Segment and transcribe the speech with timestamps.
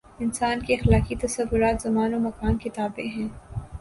[0.19, 3.29] انسان کے اخلاقی تصورات زمان و مکان کے تابع ہیں۔